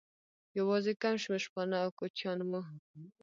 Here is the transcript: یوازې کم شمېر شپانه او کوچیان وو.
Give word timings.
یوازې 0.59 0.91
کم 1.01 1.15
شمېر 1.23 1.41
شپانه 1.45 1.77
او 1.83 1.89
کوچیان 1.99 2.39
وو. 2.43 2.61